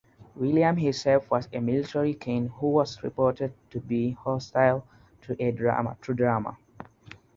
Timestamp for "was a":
1.29-1.59